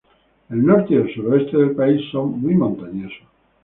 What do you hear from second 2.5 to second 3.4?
montañosos.